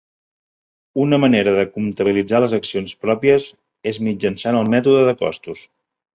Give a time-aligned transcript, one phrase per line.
[1.03, 3.47] Una manera de comptabilitzar les accions pròpies
[3.93, 5.65] és mitjançant el mètode de costos.